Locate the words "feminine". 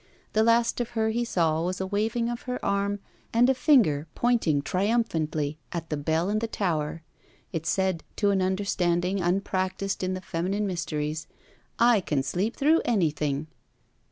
10.21-10.65